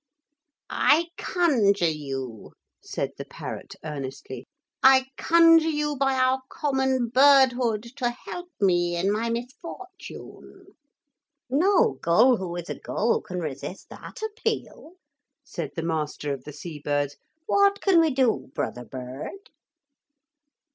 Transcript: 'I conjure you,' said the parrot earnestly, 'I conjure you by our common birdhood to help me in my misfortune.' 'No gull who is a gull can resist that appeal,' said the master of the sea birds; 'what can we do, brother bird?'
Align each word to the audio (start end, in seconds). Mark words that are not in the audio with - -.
'I 0.71 1.09
conjure 1.15 1.83
you,' 1.85 2.53
said 2.83 3.11
the 3.19 3.25
parrot 3.25 3.75
earnestly, 3.85 4.47
'I 4.81 5.05
conjure 5.15 5.67
you 5.69 5.95
by 5.95 6.15
our 6.15 6.41
common 6.49 7.09
birdhood 7.09 7.83
to 7.97 8.09
help 8.09 8.49
me 8.59 8.97
in 8.97 9.11
my 9.11 9.29
misfortune.' 9.29 10.69
'No 11.51 11.99
gull 12.01 12.37
who 12.37 12.55
is 12.55 12.67
a 12.67 12.79
gull 12.79 13.21
can 13.21 13.39
resist 13.41 13.89
that 13.91 14.23
appeal,' 14.23 14.93
said 15.43 15.69
the 15.75 15.83
master 15.83 16.33
of 16.33 16.45
the 16.45 16.51
sea 16.53 16.79
birds; 16.79 17.15
'what 17.45 17.79
can 17.79 17.99
we 18.01 18.09
do, 18.09 18.49
brother 18.55 18.85
bird?' 18.85 19.51